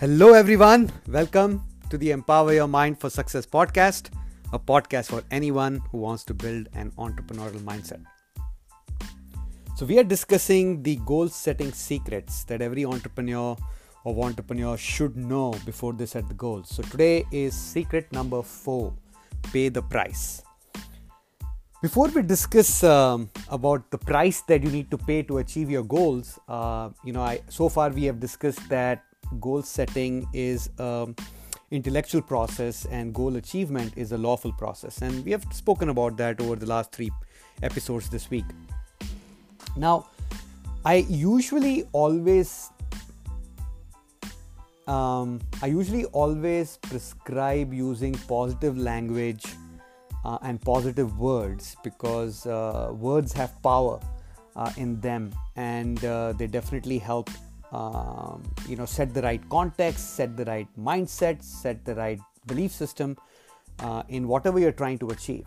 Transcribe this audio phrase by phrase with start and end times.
[0.00, 0.90] Hello, everyone.
[1.08, 4.08] Welcome to the Empower Your Mind for Success podcast,
[4.50, 8.02] a podcast for anyone who wants to build an entrepreneurial mindset.
[9.76, 13.58] So, we are discussing the goal setting secrets that every entrepreneur
[14.04, 16.70] or entrepreneur should know before they set the goals.
[16.70, 18.94] So, today is secret number four
[19.52, 20.40] pay the price.
[21.82, 25.84] Before we discuss um, about the price that you need to pay to achieve your
[25.84, 29.04] goals, uh, you know, I so far we have discussed that
[29.38, 31.14] goal setting is an
[31.70, 36.40] intellectual process and goal achievement is a lawful process, and we have spoken about that
[36.40, 37.10] over the last three
[37.62, 38.44] episodes this week.
[39.76, 40.08] Now,
[40.84, 42.70] I usually always
[44.86, 49.44] um, I usually always prescribe using positive language
[50.24, 54.00] uh, and positive words because uh, words have power
[54.56, 57.30] uh, in them and uh, they definitely help
[57.72, 62.72] um, you know set the right context set the right mindset set the right belief
[62.72, 63.16] system
[63.80, 65.46] uh, in whatever you're trying to achieve.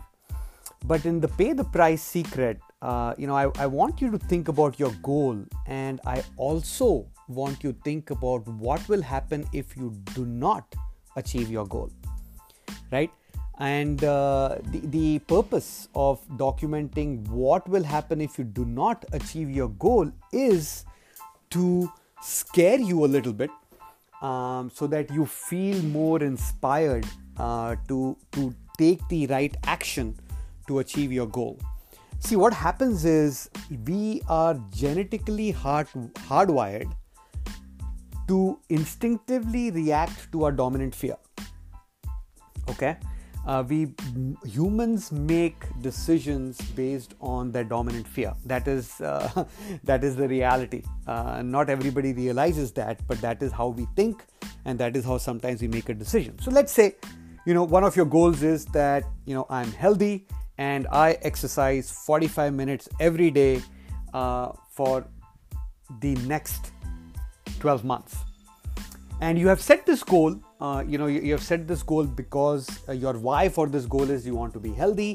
[0.86, 4.18] But in the pay the price secret uh, you know I, I want you to
[4.18, 9.46] think about your goal and i also want you to think about what will happen
[9.54, 10.74] if you do not
[11.16, 11.90] achieve your goal
[12.94, 13.10] right?
[13.58, 19.50] And uh, the, the purpose of documenting what will happen if you do not achieve
[19.50, 20.84] your goal is
[21.50, 21.92] to
[22.24, 23.50] scare you a little bit
[24.22, 30.16] um, so that you feel more inspired uh, to, to take the right action
[30.66, 31.58] to achieve your goal.
[32.20, 33.50] See, what happens is
[33.86, 35.88] we are genetically hard,
[36.28, 36.90] hardwired
[38.28, 41.16] to instinctively react to our dominant fear.
[42.70, 42.96] Okay?
[43.46, 43.88] Uh, we
[44.44, 48.32] humans make decisions based on their dominant fear.
[48.46, 49.44] That is uh,
[49.84, 50.82] that is the reality.
[51.06, 54.24] Uh, not everybody realizes that but that is how we think
[54.64, 56.38] and that is how sometimes we make a decision.
[56.40, 56.96] So let's say
[57.46, 60.26] you know one of your goals is that you know i'm healthy
[60.56, 63.62] and i exercise 45 minutes every day
[64.14, 65.06] uh, for
[66.00, 66.72] the next
[67.60, 68.16] 12 months.
[69.20, 72.04] And you have set this goal uh, you know you, you, have set this goal
[72.22, 75.10] because uh, your why for this goal is you want to be healthy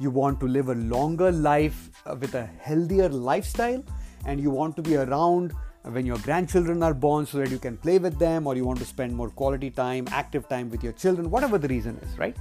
[0.00, 3.82] you want to live a longer life uh, with a healthier lifestyle
[4.26, 5.52] and you want to be around
[5.96, 8.78] when your grandchildren are born so that you can play with them or you want
[8.78, 12.36] to spend more quality time active time with your children whatever the reason is right?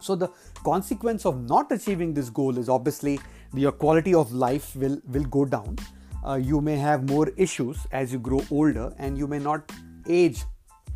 [0.00, 0.28] So the
[0.64, 3.18] consequence of not achieving this goal is obviously
[3.54, 5.78] your quality of life will will go down.
[6.24, 9.72] Uh, you may have more issues as you grow older and you may not
[10.18, 10.44] age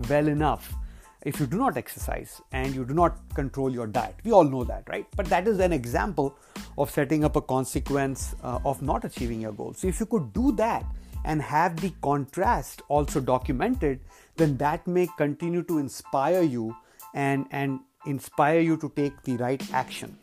[0.08, 0.74] well enough
[1.22, 4.14] if you do not exercise and you do not control your diet.
[4.24, 5.06] We all know that, right?
[5.16, 6.36] But that is an example
[6.78, 9.74] of setting up a consequence uh, of not achieving your goal.
[9.74, 10.84] So if you could do that
[11.24, 14.00] and have the contrast also documented,
[14.36, 16.74] then that may continue to inspire you
[17.12, 20.16] and and inspire you to take the right action.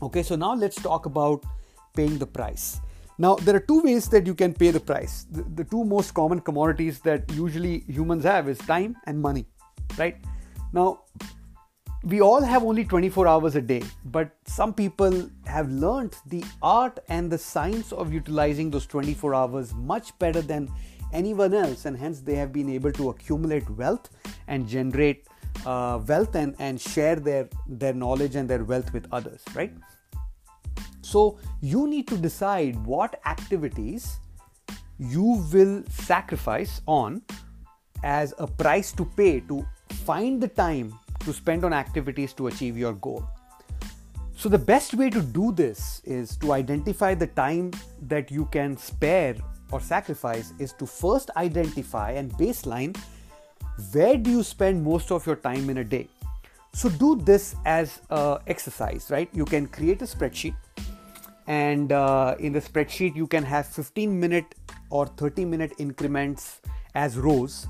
[0.00, 1.44] Okay, so now let's talk about
[1.94, 2.80] paying the price.
[3.18, 5.26] Now, there are two ways that you can pay the price.
[5.30, 9.46] The, the, two most common commodities that usually humans have is time and money,
[9.96, 10.16] right?
[10.72, 11.00] Now,
[12.04, 16.98] we all have only 24 hours a day, but some people have learned the art
[17.08, 20.70] and the science of utilizing those 24 hours much better than
[21.12, 24.10] anyone else, and hence they have been able to accumulate wealth
[24.46, 25.26] and generate
[25.64, 29.72] uh, wealth and, and share their, their knowledge and their wealth with others, right?
[31.00, 34.20] So you need to decide what activities
[34.98, 37.20] you will sacrifice on
[38.04, 39.66] as a price to pay to
[40.04, 40.94] find the time
[41.24, 43.26] to spend on activities to achieve your goal.
[44.36, 47.72] So, the best way to do this is to identify the time
[48.02, 49.34] that you can spare
[49.72, 52.96] or sacrifice, is to first identify and baseline
[53.92, 56.06] where do you spend most of your time in a day.
[56.74, 59.28] So, do this as an exercise, right?
[59.32, 60.54] You can create a spreadsheet
[61.46, 64.54] and uh, in the spreadsheet you can have 15 minute
[64.90, 66.60] or 30 minute increments
[66.94, 67.66] as rows.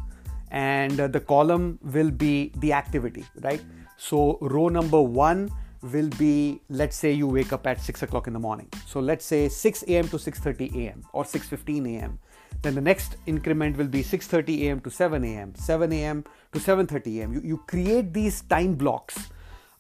[0.51, 3.63] And uh, the column will be the activity right?
[3.97, 5.51] So row number one
[5.83, 8.69] will be let's say you wake up at 6 o'clock in the morning.
[8.87, 12.19] So let's say 6 a.m to 6.30 a.m or 6.15 a.m
[12.63, 17.19] then the next increment will be 6.30 a.m to 7 a.m 7 a.m to 7.30
[17.19, 19.29] a.m you, you create these time blocks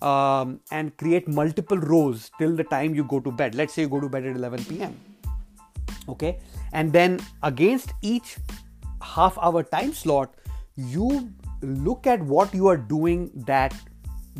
[0.02, 3.54] um, and create multiple rows till the time you go to bed.
[3.54, 4.98] Let's say you go to bed at 11 p.m.
[6.08, 6.38] Okay,
[6.72, 8.37] and then against each
[9.02, 10.34] half hour time slot,
[10.76, 11.32] you
[11.62, 13.75] look at what you are doing that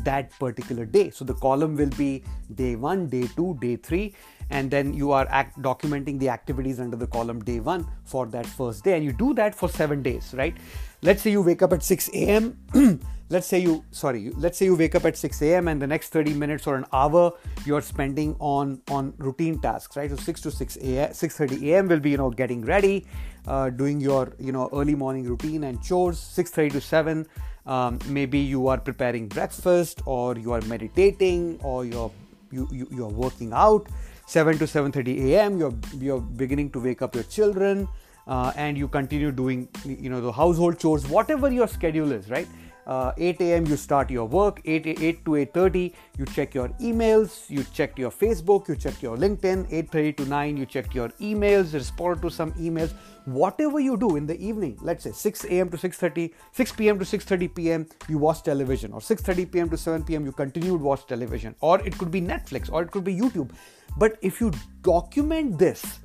[0.05, 1.11] that particular day.
[1.11, 2.23] So the column will be
[2.55, 4.15] day one, day two, day three,
[4.51, 8.47] and then you are act- documenting the activities under the column day one for that
[8.47, 10.57] first day, and you do that for seven days, right?
[11.03, 12.59] Let's say you wake up at 6 a.m.
[13.29, 16.11] let's say you sorry let's say you wake up at 6 a.m and the next
[16.11, 17.33] 30 minutes or an hour
[17.65, 20.11] you're spending on on routine tasks right?
[20.11, 23.07] So 6 to 6 a.m 6.30 a.m will be you know getting ready
[23.47, 26.19] uh, doing your you know early morning routine and chores.
[26.19, 27.27] 6.30 to 7
[27.67, 32.13] um, maybe you are preparing breakfast or you are meditating or you're
[32.53, 33.89] you, you, you're working out.
[34.29, 37.89] 7 to 7.30 a.m you're you're beginning to wake up your children
[38.27, 42.49] uh, and you continue doing you know the household chores whatever your schedule is right
[42.87, 44.61] uh, 8 a.m you start your work.
[44.65, 47.51] 8, 8 to 8.30 you check your emails.
[47.51, 48.69] You check your facebook.
[48.69, 49.69] You check your linkedin.
[49.71, 51.75] 8.30 to 9 you check your emails.
[51.75, 52.93] Respond to some emails.
[53.25, 57.05] Whatever you do in the evening let's say 6 a.m to 6.30 6 p.m to
[57.05, 58.93] 6.30 p.m you watch television.
[58.93, 61.55] Or 6.30 p.m to 7 p.m you continued watch television.
[61.61, 63.51] Or it could be netflix or it could be youtube.
[63.97, 64.53] But if you
[64.83, 66.01] document this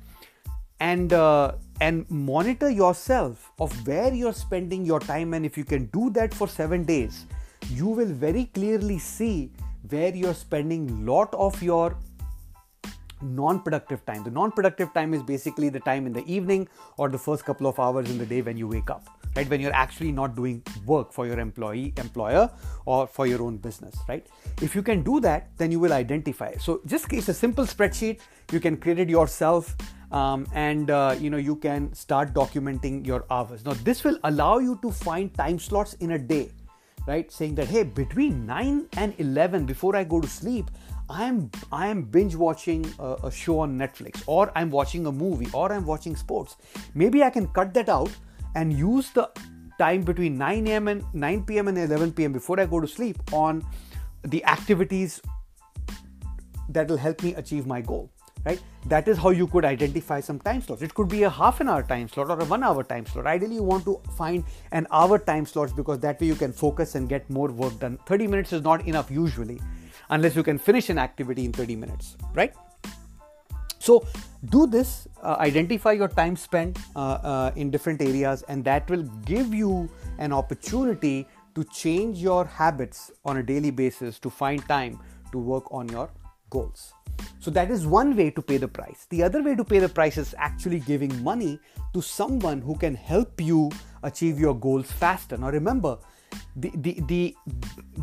[0.80, 1.52] and uh,
[1.84, 5.34] and monitor yourself of where you're spending your time.
[5.34, 7.24] And if you can do that for 7 days
[7.70, 9.52] you will very clearly see
[9.88, 11.96] where you're spending lot of your
[13.22, 14.24] non-productive time.
[14.24, 17.78] The non-productive time is basically the time in the evening or the first couple of
[17.78, 19.04] hours in the day when you wake up
[19.36, 19.48] right?
[19.48, 22.50] When you're actually not doing work for your employee employer
[22.84, 24.26] or for your own business right?
[24.60, 26.54] If you can do that then you will identify.
[26.56, 28.20] So just it's a simple spreadsheet.
[28.50, 29.76] You can create it yourself
[30.12, 33.64] um, and uh, you know you can start documenting your hours.
[33.64, 36.50] Now this will allow you to find time slots in a day
[37.06, 37.30] right?
[37.30, 40.70] Saying that hey between 9 and 11 before i go to sleep
[41.10, 45.12] i am i am binge watching a, a show on netflix or i'm watching a
[45.12, 46.56] movie or i'm watching sports.
[46.94, 48.10] Maybe i can cut that out
[48.54, 49.30] and use the
[49.78, 53.18] time between 9 a.m and 9 p.m and 11 p.m before i go to sleep
[53.32, 53.64] on
[54.24, 55.20] the activities
[56.68, 58.10] that will help me achieve my goal
[58.44, 58.60] right?
[58.86, 60.82] That is how you could identify some time slots.
[60.82, 63.26] It could be a half an hour time slot or a one hour time slot.
[63.26, 66.94] Ideally you want to find an hour time slots because that way you can focus
[66.94, 67.98] and get more work done.
[68.06, 69.60] 30 minutes is not enough usually
[70.10, 72.52] unless you can finish an activity in 30 minutes right?
[73.78, 74.06] So
[74.50, 79.02] do this uh, identify your time spent uh, uh, in different areas and that will
[79.24, 84.98] give you an opportunity to change your habits on a daily basis to find time
[85.32, 86.10] to work on your
[86.56, 86.92] goals
[87.40, 89.06] so that is one way to pay the price.
[89.10, 91.58] The other way to pay the price is actually giving money
[91.92, 93.70] to someone who can help you
[94.02, 95.36] achieve your goals faster.
[95.36, 95.98] Now remember,
[96.56, 97.36] the the the,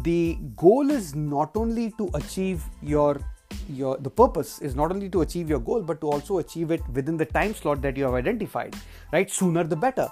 [0.04, 3.19] the goal is not only to achieve your
[3.68, 6.81] your the purpose is not only to achieve your goal but to also achieve it
[6.94, 8.75] within the time slot that you have identified
[9.12, 10.07] right sooner the better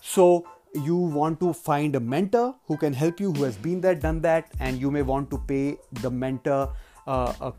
[0.00, 0.44] so
[0.74, 4.20] you want to find a mentor who can help you who has been there done
[4.20, 6.72] that and you may want to pay the mentor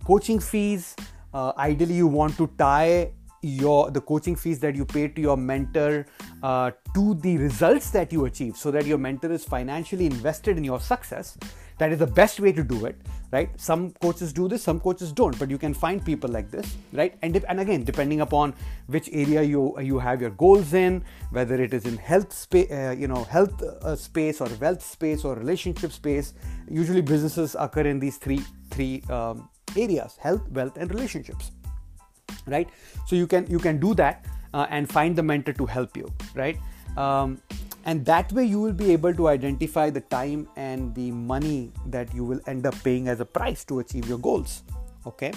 [0.03, 0.95] coaching fees.
[1.33, 3.12] Uh, ideally, you want to tie
[3.42, 6.06] your the coaching fees that you pay to your mentor
[6.44, 10.63] uh, to the results that you achieve so that your mentor is financially invested in
[10.63, 11.38] your success
[11.80, 12.95] that is the best way to do it
[13.31, 13.50] right?
[13.60, 17.16] Some coaches do this some coaches don't but you can find people like this right?
[17.22, 18.54] And and again depending upon
[18.88, 22.95] which area you you have your goals in whether it is in health space uh,
[22.98, 26.33] you know health uh, space or wealth space or relationship space
[26.69, 31.51] usually businesses occur in these three three um, areas health wealth and relationships
[32.48, 32.69] right?
[33.07, 36.12] So you can you can do that uh, and find the mentor to help you
[36.36, 36.58] right?
[36.98, 37.41] Um,
[37.86, 42.14] and that way you will be able to identify the time and the money that
[42.14, 44.64] you will end up paying as a price to achieve your goals.
[45.06, 45.32] Okay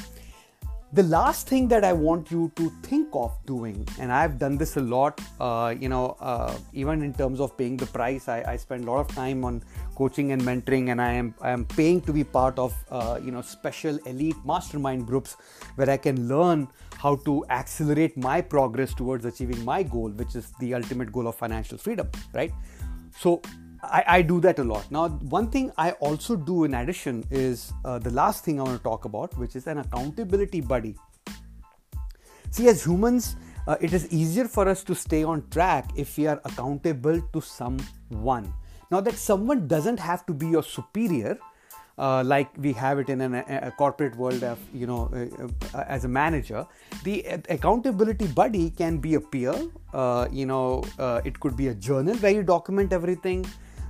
[0.94, 4.76] the last thing that I want you to think of doing, and I've done this
[4.76, 8.56] a lot, uh, you know, uh, even in terms of paying the price, I, I,
[8.56, 9.64] spend a lot of time on
[9.96, 13.32] coaching and mentoring, and I am I am paying to be part of uh, you
[13.32, 15.36] know special elite mastermind groups
[15.74, 20.52] where I can learn how to accelerate my progress towards achieving my goal, which is
[20.60, 22.52] the ultimate goal of financial freedom, right?
[23.18, 23.42] So
[23.90, 24.90] I, I, do that a lot.
[24.90, 28.76] Now, one thing I also do in addition is uh, the last thing I want
[28.76, 30.96] to talk about, which is an accountability buddy.
[32.50, 33.36] See, as humans,
[33.66, 37.40] uh, it is easier for us to stay on track if we are accountable to
[37.40, 38.52] someone.
[38.90, 41.38] Now, that someone doesn't have to be your superior.
[41.96, 45.84] Uh, like we have it in an, a, corporate world of you know uh, uh,
[45.86, 46.66] as a manager
[47.04, 49.54] the accountability buddy can be a peer
[49.92, 53.46] uh, you know uh, it could be a journal where you document everything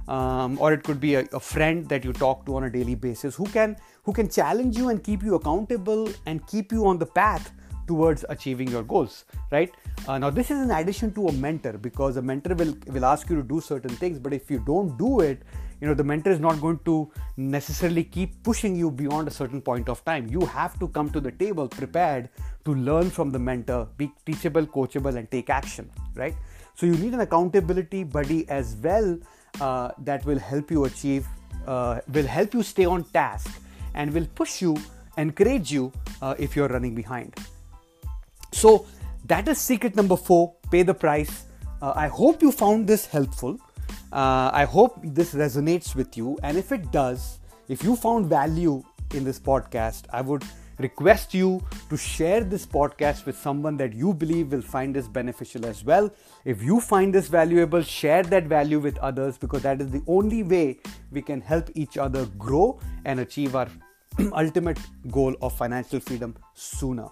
[0.09, 2.95] um, or it could be a, a, friend that you talk to on a daily
[2.95, 6.99] basis who can who can challenge you and keep you accountable and keep you on
[6.99, 7.53] the path
[7.87, 9.73] towards achieving your goals right?
[10.07, 13.31] Uh, now this is in addition to a mentor because a mentor will will ask
[13.31, 15.43] you to do certain things but if you don't do it
[15.81, 19.61] you know the mentor is not going to necessarily keep pushing you beyond a certain
[19.61, 20.27] point of time.
[20.29, 22.31] You have to come to the table prepared
[22.65, 26.35] to learn from the mentor be teachable coachable and take action right?
[26.75, 29.19] So you need an accountability buddy as well
[29.61, 31.27] uh, that will help you achieve
[31.67, 33.61] uh, will help you stay on task
[33.95, 34.77] and will push you
[35.17, 35.93] encourage you
[36.23, 37.35] uh, if you're running behind.
[38.53, 38.87] So
[39.27, 41.45] that is secret number four pay the price.
[41.83, 43.59] Uh, i hope you found this helpful.
[44.13, 46.39] Uh, I hope this resonates with you.
[46.43, 48.83] And if it does, if you found value
[49.13, 50.45] in this podcast, I would
[50.79, 55.67] request you to share this podcast with someone that you believe will find this beneficial
[55.67, 56.11] as well.
[56.45, 60.43] If you find this valuable, share that value with others because that is the only
[60.43, 60.79] way
[61.11, 63.69] we can help each other grow and achieve our
[64.33, 64.79] ultimate
[65.11, 67.09] goal of financial freedom sooner.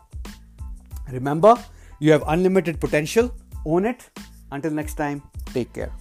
[1.10, 1.56] Remember,
[1.98, 4.10] you have unlimited potential, own it.
[4.50, 5.22] Until next time,
[5.54, 5.92] take care.